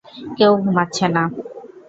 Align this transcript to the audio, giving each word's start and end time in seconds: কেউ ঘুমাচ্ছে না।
কেউ 0.37 0.51
ঘুমাচ্ছে 0.63 1.05
না। 1.15 1.23